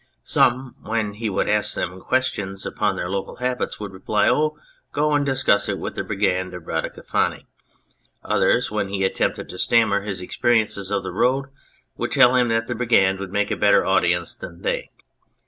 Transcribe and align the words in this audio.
Some, 0.23 0.73
when 0.81 1.13
he 1.13 1.29
would 1.29 1.47
ask 1.47 1.75
them 1.75 1.99
questions 2.01 2.65
upon 2.65 2.95
their 2.95 3.07
local 3.07 3.35
habits, 3.35 3.79
would 3.79 3.93
reply, 3.93 4.29
"Oh, 4.31 4.57
go 4.91 5.11
and 5.13 5.23
discuss 5.23 5.69
it 5.69 5.77
with 5.77 5.93
the 5.93 6.03
Brigand 6.03 6.55
of 6.55 6.63
Radicofani"; 6.63 7.45
others, 8.33 8.71
when 8.71 8.87
he 8.87 9.03
attempted 9.03 9.47
to 9.49 9.59
stammer 9.59 10.01
his 10.01 10.19
experiences 10.19 10.89
of 10.89 11.03
the 11.03 11.11
road, 11.13 11.49
would 11.97 12.11
tell 12.11 12.33
him 12.33 12.47
that 12.47 12.65
the 12.65 12.73
Brigand 12.73 13.19
would 13.19 13.31
make 13.31 13.51
a 13.51 13.55
better 13.55 13.85
audience 13.85 14.35
than 14.35 14.63
they. 14.63 14.89